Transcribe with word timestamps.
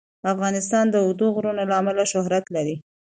افغانستان 0.33 0.85
د 0.89 0.95
اوږده 1.03 1.27
غرونه 1.35 1.63
له 1.69 1.73
امله 1.81 2.03
شهرت 2.11 2.45
لري. 2.55 2.75